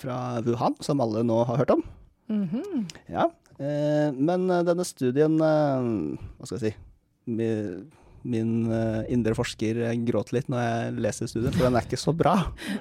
[0.00, 1.82] fra Wuhan, som alle nå har hørt om.
[2.30, 2.84] Mhm.
[3.10, 5.88] Ja, eh, men eh, denne studien eh,
[6.38, 6.76] Hva skal jeg si
[7.30, 7.88] min,
[8.22, 8.50] Min
[9.08, 12.34] indre forsker gråter litt når jeg leser studien, for den er ikke så bra.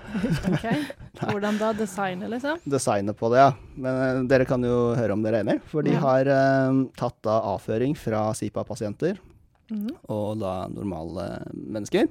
[0.51, 0.65] OK.
[1.31, 1.69] Hvordan da?
[1.79, 2.59] Designet, liksom?
[2.67, 3.53] Designet på det, ja.
[3.79, 5.61] Men dere kan jo høre om dere er enig.
[5.71, 6.27] For de har
[6.99, 9.19] tatt da avføring fra SIPA-pasienter
[9.69, 9.89] Mhm.
[10.09, 12.07] og da normale mennesker.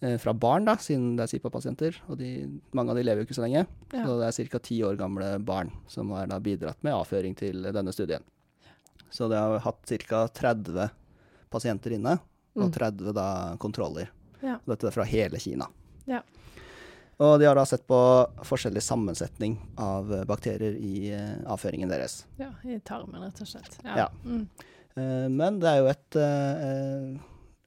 [0.00, 1.96] Eh, fra barn, da, siden det er SIPA-pasienter.
[2.08, 2.28] Og de,
[2.76, 3.64] mange av de lever jo ikke så lenge.
[3.92, 4.04] Ja.
[4.06, 4.58] Så det er ca.
[4.62, 8.22] ti år gamle barn som har bidratt med avføring til denne studien.
[9.10, 10.26] Så de har hatt ca.
[10.28, 10.90] 30
[11.50, 12.18] pasienter inne,
[12.54, 12.72] og Mm.
[12.74, 14.10] 30 da kontroller.
[14.42, 14.58] Ja.
[14.66, 15.66] Dette er fra hele Kina.
[16.06, 16.20] Ja.
[17.18, 17.98] Og de har da sett på
[18.46, 22.24] forskjellig sammensetning av bakterier i eh, avføringen deres.
[22.38, 22.52] ja.
[22.64, 23.78] I tarmen, rett og slett.
[23.82, 24.06] Ja.
[24.24, 24.44] Mm.
[24.94, 26.18] Eh, Men det er jo et,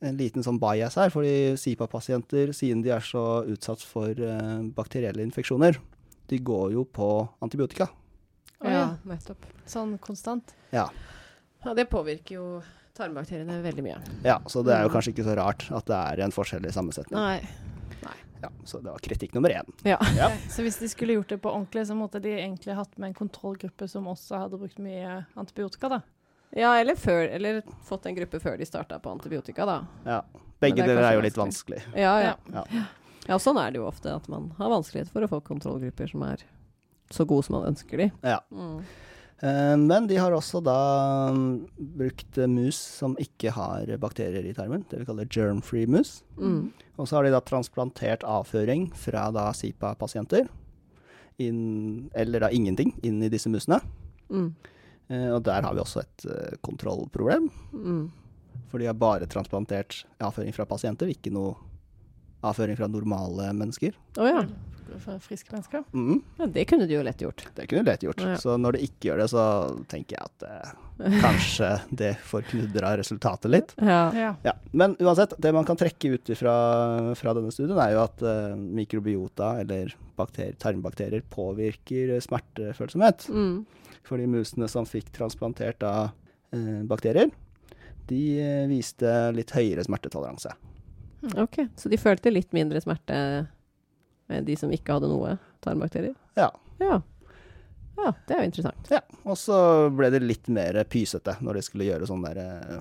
[0.01, 5.21] en liten sånn bias her, fordi SIPA-pasienter, siden de er så utsatt for eh, bakterielle
[5.23, 5.77] infeksjoner,
[6.31, 7.07] de går jo på
[7.43, 7.89] antibiotika.
[8.61, 8.71] Å, ja.
[8.71, 9.45] Ja, nettopp.
[9.69, 10.53] Sånn konstant.
[10.73, 10.87] Ja.
[11.65, 12.45] Ja, det påvirker jo
[12.97, 13.97] tarmbakteriene veldig mye.
[14.25, 14.95] ja, så det er jo Mm.
[14.95, 17.17] kanskje ikke så rart at det er en forskjellig sammensetning.
[17.19, 17.41] Nei.
[18.41, 19.67] Ja, så det var kritikk nummer én.
[19.85, 19.99] Ja.
[20.17, 20.31] Ja.
[20.49, 23.13] Så hvis de skulle gjort det på ordentlig, så måtte de egentlig hatt med en
[23.13, 25.99] kontrollgruppe som også hadde brukt mye antibiotika, da.
[26.57, 29.77] Ja, eller, før, eller fått en gruppe før de starta på antibiotika, da.
[30.05, 30.21] Ja.
[30.61, 31.79] Begge det er deler er jo litt vanskelig.
[31.95, 32.33] Ja, ja.
[32.53, 32.65] Ja.
[33.27, 36.09] Ja, og sånn er det jo ofte, at man har vanskelighet for å få kontrollgrupper
[36.11, 36.43] som er
[37.13, 38.07] så gode som man ønsker de.
[38.25, 38.39] Ja.
[38.51, 38.81] Mm.
[39.41, 40.77] Eh, Men de har også da
[41.33, 41.51] mm,
[41.99, 46.21] brukt mus som ikke har bakterier i tarmen, det vi kaller germ-free mus.
[46.37, 46.71] Mm.
[46.97, 50.49] Og så har de da transplantert avføring fra da SIPA-pasienter,
[51.41, 53.79] eller da ingenting, inn i disse musene.
[54.29, 54.51] Mm.
[55.11, 58.03] Eh, og der har vi også et eh, kontrollproblem, Mm.
[58.71, 61.55] for de har bare transplantert avføring fra pasienter, ikke noe
[62.47, 63.93] avføring fra normale mennesker.
[64.17, 64.45] Å ja.
[64.99, 65.83] Fra friske mennesker.
[65.95, 66.17] Mm.
[66.39, 66.45] ja.
[66.51, 67.45] Det kunne de jo lett gjort.
[67.55, 68.19] det kunne de lett gjort.
[68.27, 68.33] Ja.
[68.41, 69.43] Så når de ikke gjør det, så
[69.87, 71.69] tenker jeg at eh, kanskje
[72.01, 73.71] det forknudrer resultatet litt.
[73.79, 74.01] Ja.
[74.17, 74.33] Ja.
[74.43, 76.55] Ja, Men uansett, det man kan trekke ut fra,
[77.15, 83.29] fra denne studien, er jo at eh, mikrobiota, eller bakterier, tarmbakterier, påvirker smertefølsomhet.
[83.31, 83.61] Mm.
[84.07, 86.09] For de musene som fikk transplantert av
[86.55, 87.29] eh, bakterier,
[88.09, 90.53] de eh, viste litt høyere smertetoleranse.
[91.37, 93.17] Ok, så de følte litt mindre smerte
[94.31, 96.15] enn de som ikke hadde noe tarmbakterier?
[96.39, 96.49] Ja.
[96.81, 97.01] Ja.
[97.99, 98.87] Ja, det er jo interessant.
[98.89, 99.01] ja.
[99.27, 99.55] Og så
[99.93, 102.79] ble det litt mer pysete når de skulle gjøre sånn der eh,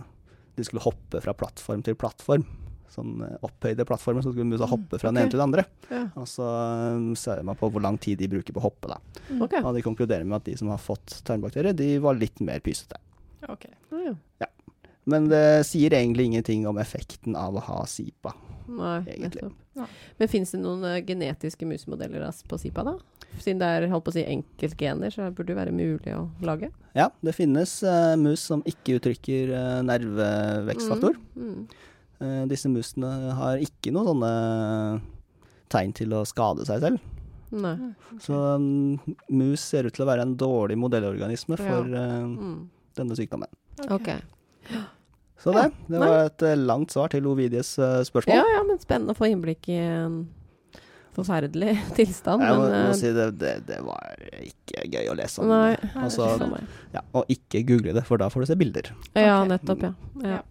[0.57, 2.47] De skulle hoppe fra plattform til plattform.
[2.91, 5.27] Sånn eh, opphøyde plattformer, så skulle musa Mm, hoppe fra den okay.
[5.27, 5.65] ene til den andre.
[5.91, 6.03] Ja.
[6.21, 8.99] Og så eh, ser man på hvor lang tid de bruker på å hoppe, da.
[9.47, 9.63] Okay.
[9.63, 12.99] Og de konkluderer med at de som har fått tarmbakterier, de var litt mer pysete.
[13.49, 13.67] OK.
[13.95, 14.51] Ja, ja.
[15.11, 18.35] Men det sier egentlig ingenting om effekten av å ha SIPA.
[18.71, 19.49] Nei, Egentlig.
[19.75, 19.87] Ja.
[20.21, 22.95] Men fins det noen eh, genetiske musmodeller på SIPA, da?
[23.41, 26.71] Siden det er holdt på å si enkeltgener, så burde det være mulig å lage.
[26.99, 31.19] Ja, det finnes uh, mus som ikke uttrykker uh, nervevekstfaktor.
[31.39, 31.53] Mm.
[31.53, 31.90] Mm.
[32.21, 34.35] Eh, disse musene har ikke noen sånne
[35.73, 37.17] tegn til å skade seg selv.
[37.51, 37.75] Nei.
[38.23, 38.99] Så um,
[39.33, 42.21] mus ser ut til å være en dårlig modellorganisme for ja.
[42.27, 42.69] Mm.
[42.99, 43.51] denne sykdommen.
[43.91, 44.13] Ok.
[45.41, 46.05] Så det, det Nei.
[46.05, 48.37] var et eh, langt svar til Ovidies uh, spørsmål.
[48.37, 50.21] Ja, ja, men spennende å få innblikk i en
[51.17, 52.45] forferdelig tilstand.
[52.45, 55.51] Jeg må, men, må eh, si det, det, det var ikke gøy å lese om.
[55.51, 55.75] Nei.
[56.05, 56.29] Altså.
[56.93, 58.93] Ja, og ikke google det, for da får du se bilder.
[59.15, 59.51] Ja, okay.
[59.55, 59.95] nettopp, ja.
[60.37, 60.43] ja.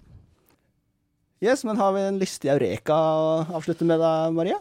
[1.41, 1.51] Ja.
[1.51, 4.57] Yes, men har vi en lystig eureka å avslutte med da, Maria?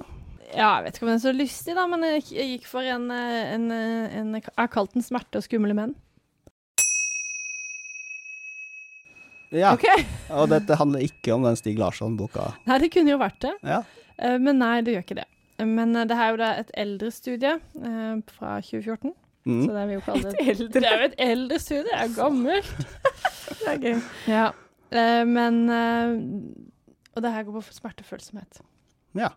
[0.55, 3.11] Ja, jeg vet ikke om den er så lystig, da, men jeg, gikk for en,
[3.11, 5.95] eh, en, eh, en Jeg har kalt den 'Smerte og skumle menn'.
[9.51, 10.05] Ja, Okay.
[10.31, 12.55] og dette handler ikke om den Stig Larsson-boka.
[12.67, 13.83] Nei, det kunne jo vært det, Ja.
[14.19, 15.27] Eh, men nei, det gjør ikke det.
[15.67, 19.13] Men det her er jo da et eldre studie eh, fra 2014,
[19.47, 19.63] Mm.
[19.65, 21.95] så det vil jo kalle det Et eldre Det er jo et eldre studie, det
[21.95, 22.73] er gammelt.
[23.59, 24.03] Det er gøy.
[24.29, 24.51] Ja,
[24.93, 26.15] eh, men eh,
[27.17, 28.61] Og det her går på smertefølsomhet.
[29.19, 29.29] Ja.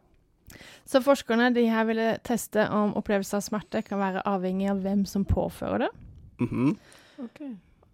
[0.85, 5.05] Så forskerne de her ville teste om opplevelse av smerte kan være avhengig av hvem
[5.07, 5.91] som påfører det.
[6.43, 6.75] Mhm.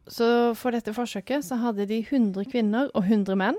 [0.07, 3.57] Så for dette forsøket så hadde de 100 kvinner og 100 menn.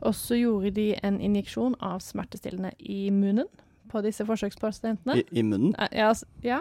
[0.00, 3.46] Og så gjorde de en injeksjon av smertestillende i munnen
[3.90, 5.18] på disse forsøkspasientene.
[5.20, 5.74] I, I munnen?
[5.78, 6.60] Eh, Ja, altså, ja.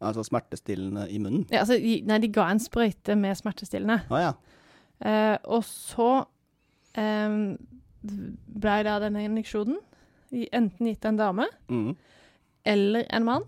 [0.00, 1.46] Altså smertestillende i munnen?
[1.52, 4.00] ja altså, nei, de ga en sprøyte med smertestillende.
[4.10, 4.32] Ah, ja.
[5.04, 6.24] Eh, og så
[6.96, 7.56] eh,
[8.04, 9.80] ble da denne injeksjonen
[10.34, 11.92] enten gitt en dame mm.
[12.66, 13.44] eller en mann.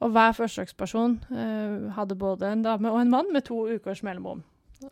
[0.00, 4.44] Og hver forsøksperson eh, hadde både en dame og en mann med to ukers mellomrom.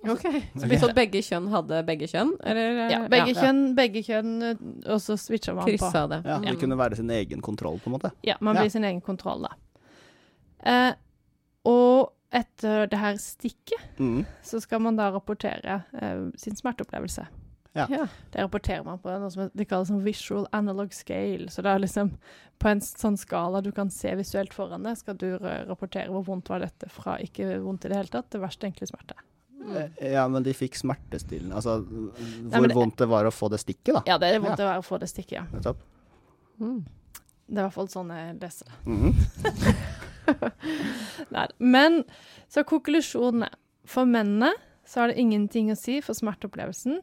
[0.05, 0.43] Okay.
[0.61, 2.81] Så hvis begge kjønn hadde begge kjønn, eller?
[2.93, 5.93] Ja, begge kjønn, begge kjønn, eh, og så switcha man på.
[6.13, 6.21] Det.
[6.27, 6.61] Ja, det Mm.
[6.61, 8.11] kunne være sin egen kontroll, på en måte.
[8.23, 8.63] Ja, man Ja.
[8.63, 9.55] blir sin egen kontroll, da.
[10.67, 10.93] Eh,
[11.65, 14.25] og etter det her stikket, Mm.
[14.43, 17.27] så skal man da rapportere uh, sin smerteopplevelse.
[17.75, 17.87] Ja.
[17.91, 18.07] Ja.
[18.33, 21.47] Det rapporterer man på noe som de kaller som visual analog scale.
[21.53, 22.11] Så det er liksom
[22.59, 26.49] på en sånn skala du kan se visuelt foran deg, skal du rapportere hvor vondt
[26.51, 29.15] var dette fra ikke vondt i det hele tatt til verst egentlig smerte.
[29.69, 32.13] Eh, Ja, men de fikk smertestillende Altså hvor
[32.51, 34.03] Nei, det- vondt det var å få det stikket, da.
[34.07, 35.45] Ja, det er vondt det var å få det stikket, ja.
[35.53, 35.77] Nettopp.
[36.61, 36.85] Mm.
[37.49, 38.75] Det er i hvert fall sånn jeg leser det.
[38.87, 39.15] Mhm.
[41.35, 42.03] Nei, men
[42.49, 43.57] så konklusjonen er
[43.89, 44.51] For mennene
[44.85, 46.99] så har det ingenting å si for smerteopplevelsen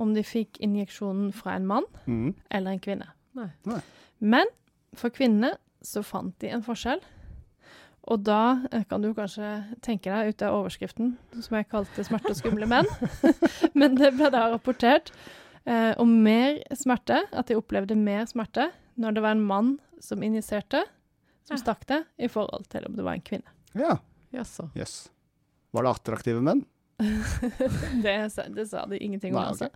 [0.00, 2.30] om de fikk injeksjonen fra en mann mm.
[2.48, 3.08] eller en kvinne.
[3.36, 3.50] Nei.
[3.68, 3.80] Nei.
[4.20, 4.48] Men
[4.96, 7.02] for kvinnene så fant de en forskjell.
[8.10, 9.50] Og da eh, kan du kanskje
[9.84, 12.88] tenke deg ut av overskriften, som jeg kalte 'smerte og skumle menn'.
[13.78, 15.12] Men det ble da rapportert
[15.66, 20.24] eh, om mer smerte, at de opplevde mer smerte når det var en mann som
[20.24, 20.84] injiserte,
[21.50, 21.62] som Ja.
[21.64, 23.50] stakk det, i forhold til om det var en kvinne.
[23.74, 23.98] Ja,
[24.30, 24.68] Jaså.
[24.78, 25.10] Yes.
[25.74, 26.64] Var det attraktive menn?
[28.02, 29.68] det, sa, det sa de ingenting om, Nei, altså.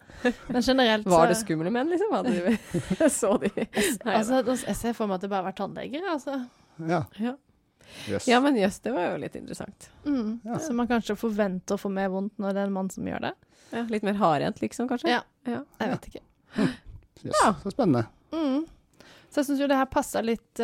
[0.53, 2.13] Men generelt Var det skumle menn, liksom?
[2.13, 6.05] Hadde de, så de Nei, Altså, jeg ser for meg at det bare var tannleger,
[6.13, 6.37] altså.
[6.85, 7.01] Ja.
[7.19, 7.33] Ja.
[8.09, 8.29] Yes.
[8.29, 9.89] ja, men jøss, det var jo litt interessant.
[10.05, 10.39] Mm.
[10.45, 10.59] Ja.
[10.61, 13.27] Så man kanskje forventer å få mer vondt når det er en mann som gjør
[13.27, 13.33] det.
[13.73, 15.11] Ja, litt mer hardhendt, liksom, kanskje?
[15.17, 15.21] Ja.
[15.49, 15.61] ja.
[15.81, 16.23] Jeg vet ikke.
[17.25, 17.51] Jøss, Ja.
[17.63, 18.07] Så spennende.
[18.33, 18.65] Mm.
[19.33, 20.61] Så jeg syns jo det her passa litt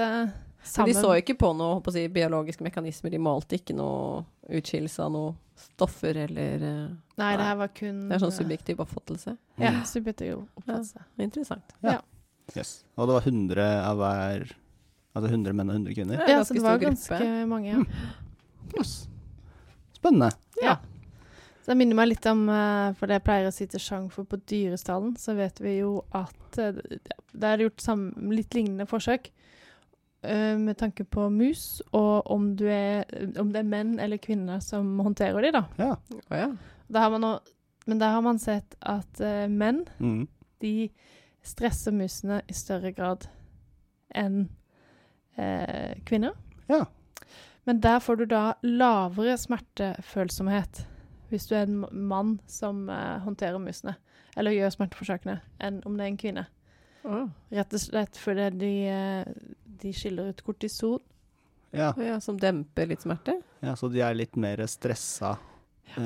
[0.62, 3.76] eh, Men de så ikke på noe på å si, biologiske mekanismer, de målte ikke
[3.76, 8.32] noe utskillelse av noe stoffer eller Nei, Nei, det her var kun Det er sånn
[8.32, 9.36] eh, subjektiv oppfattelse.
[9.60, 11.04] Ja, subjektiv oppfattelse.
[11.20, 11.76] Interessant.
[12.56, 12.80] Yes.
[12.96, 14.48] Og det var 100 av hver
[15.10, 16.20] Altså 100 menn og 100 kvinner.
[16.22, 17.46] Ja, Ja, så det var ganske gruppe.
[17.50, 17.82] mange, ja.
[18.78, 19.08] Yes.
[19.96, 20.30] Spennende.
[20.62, 20.76] ja.
[21.60, 24.06] Så det minner meg litt om eh, For det jeg pleier å si til Chang,
[24.10, 26.78] for på dyrestallen så vet vi jo at eh,
[27.34, 29.28] Det er gjort sam litt lignende forsøk
[30.22, 33.04] eh, med tanke på mus, og om, du er,
[33.40, 35.64] om det er menn eller kvinner som håndterer de, da.
[35.80, 35.94] Ja.
[36.30, 36.50] Oh, ja.
[36.90, 37.32] Da har man nå,
[37.86, 40.24] men der har man sett at uh, menn mm.
[40.60, 40.74] de
[41.46, 43.28] stresser musene i større grad
[44.14, 44.42] enn
[45.38, 46.34] uh, kvinner.
[46.68, 46.84] Ja.
[47.64, 50.84] Men der får du da lavere smertefølsomhet
[51.30, 52.88] hvis du er en mann som
[53.22, 53.92] håndterer musene,
[54.34, 56.42] eller gjør smerteforsøkene, enn om det er en kvinne.
[57.06, 57.28] Oh.
[57.54, 58.72] Rett og slett fordi de,
[59.82, 61.00] de skiller ut kortison.
[61.70, 61.92] Ja.
[62.02, 62.18] ja.
[62.20, 63.40] Som demper litt smerte?
[63.60, 65.36] ja, så de er litt mer stressa
[65.96, 66.02] eh,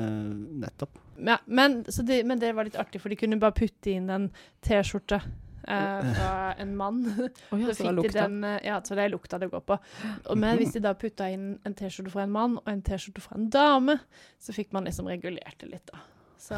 [0.65, 0.99] nettopp.
[1.17, 4.09] Ja, men, så de, men det var litt artig, for de kunne bare putte inn
[4.11, 4.27] en
[4.65, 7.05] T-skjorte uh, fra en mann.
[7.51, 9.79] Oh, ja, så så det den, eh, ja, så det er lukta det går på.
[10.25, 13.23] Og, men hvis de da putta inn en T-skjorte fra en mann og en T-skjorte
[13.23, 13.97] fra en dame,
[14.39, 16.03] så fikk man liksom regulert det litt, da.
[16.37, 16.53] Så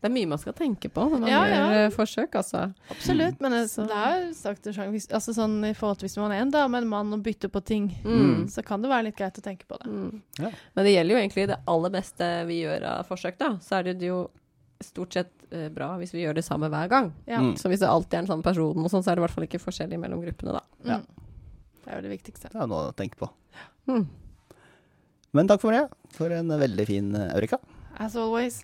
[0.00, 1.80] Det er mye man skal tenke på når man Ja, gjør ja.
[1.86, 2.60] eh, forsøk, altså.
[2.92, 3.40] absolutt.
[3.42, 6.16] Men det, det er jo sagt til Jean, hvis, altså sånn i forhold til hvis
[6.20, 8.46] man er en dame, en mann og bytter på ting, Mm.
[8.52, 9.90] så kan det være litt greit å tenke på det.
[9.90, 10.22] Mm.
[10.38, 10.50] Ja.
[10.76, 13.50] Men det gjelder jo egentlig det aller beste vi gjør av forsøk, da.
[13.64, 14.22] Så er det jo
[14.82, 17.12] stort sett eh, bra hvis vi gjør det samme hver gang.
[17.26, 17.38] Ja.
[17.42, 17.56] Mm.
[17.58, 19.34] Så hvis det alltid er den samme personen, og sånn, så er det i hvert
[19.36, 20.62] fall ikke forskjellig mellom gruppene, da.
[20.86, 20.98] Ja.
[21.02, 21.28] Mm.
[21.82, 22.50] Det er jo det viktigste.
[22.54, 23.28] Det er noe å tenke på.
[23.90, 24.06] Mm.
[25.34, 25.86] Men takk for det.
[26.14, 27.58] For en veldig fin eh, Eureka.
[27.98, 28.62] As always.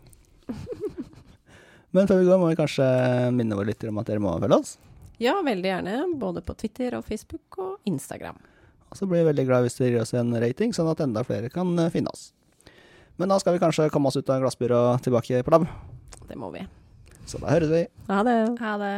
[1.97, 2.87] Men før vi går, må vi kanskje
[3.35, 4.77] minne våre lyttere om at dere må følge oss.
[5.19, 5.99] Ja, veldig gjerne.
[6.21, 8.39] Både på Twitter og Facebook og Instagram.
[8.89, 11.25] Og så blir vi veldig glad hvis dere gir oss en rating, sånn at enda
[11.27, 12.31] flere kan eh, finne oss.
[13.19, 15.67] Men da skal vi kanskje komme oss ut av glassburet og tilbake på lab.
[16.29, 16.63] Det må vi.
[17.29, 17.83] Så da høres vi.
[18.09, 18.37] Ha det.
[18.63, 18.93] Ha det.